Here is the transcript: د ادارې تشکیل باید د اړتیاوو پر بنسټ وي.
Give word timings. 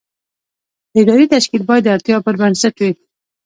د 0.91 0.93
ادارې 1.01 1.25
تشکیل 1.35 1.63
باید 1.69 1.83
د 1.85 1.89
اړتیاوو 1.95 2.25
پر 2.27 2.35
بنسټ 2.41 2.75
وي. 2.79 2.91